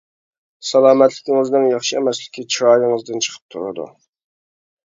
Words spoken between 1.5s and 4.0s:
ياخشى ئەمەسلىكى چىرايىڭىزدىن چىقىپ تۇرىدۇ.